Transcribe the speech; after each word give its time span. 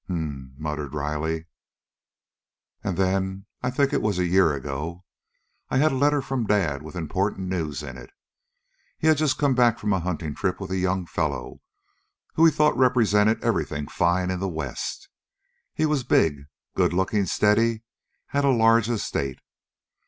"H'm," 0.05 0.55
muttered 0.57 0.95
Riley. 0.95 1.45
"And 2.83 2.97
then, 2.97 3.45
I 3.61 3.69
think 3.69 3.93
it 3.93 4.01
was 4.01 4.17
a 4.17 4.25
year 4.25 4.51
ago, 4.51 5.05
I 5.69 5.77
had 5.77 5.91
a 5.91 5.95
letter 5.95 6.23
from 6.23 6.47
Dad 6.47 6.81
with 6.81 6.95
important 6.95 7.49
news 7.49 7.83
in 7.83 7.99
it. 7.99 8.09
He 8.97 9.05
had 9.05 9.17
just 9.17 9.37
come 9.37 9.53
back 9.53 9.77
from 9.77 9.93
a 9.93 9.99
hunting 9.99 10.33
trip 10.33 10.59
with 10.59 10.71
a 10.71 10.77
young 10.79 11.05
fellow 11.05 11.61
who 12.33 12.43
he 12.43 12.51
thought 12.51 12.75
represented 12.75 13.43
everything 13.43 13.87
fine 13.87 14.31
in 14.31 14.39
the 14.39 14.49
West. 14.49 15.07
He 15.71 15.85
was 15.85 16.03
big, 16.03 16.47
good 16.75 16.93
looking, 16.93 17.27
steady, 17.27 17.83
had 18.29 18.43
a 18.43 18.49
large 18.49 18.89
estate. 18.89 19.37